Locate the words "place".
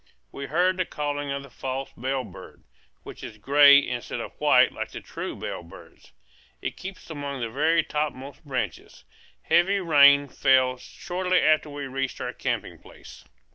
12.79-13.25